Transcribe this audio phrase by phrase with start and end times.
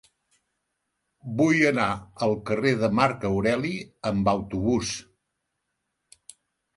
[1.41, 1.89] Vull anar
[2.27, 3.73] al carrer de Marc Aureli
[4.13, 4.95] amb autobús.